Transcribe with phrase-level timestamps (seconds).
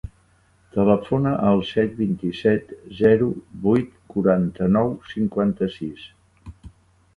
[0.77, 3.29] Telefona al set, vint-i-set, zero,
[3.67, 6.11] vuit, quaranta-nou, cinquanta-sis.